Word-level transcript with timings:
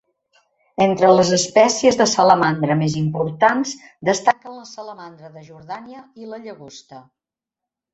Entre 0.85 1.09
les 1.15 1.29
espècies 1.37 1.99
de 1.99 2.07
salamandra 2.15 2.79
més 2.81 2.97
importants 3.03 3.77
destaquen 4.13 4.59
la 4.59 4.67
salamandra 4.75 5.35
de 5.39 5.49
Jordània 5.53 6.07
i 6.25 6.35
la 6.37 6.47
llagosta. 6.49 7.09